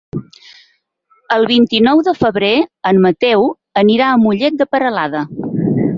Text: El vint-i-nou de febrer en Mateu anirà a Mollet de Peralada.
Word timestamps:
El 1.35 1.43
vint-i-nou 1.51 2.01
de 2.09 2.15
febrer 2.21 2.51
en 2.93 3.03
Mateu 3.05 3.45
anirà 3.83 4.09
a 4.15 4.19
Mollet 4.23 4.59
de 4.63 4.69
Peralada. 4.77 5.23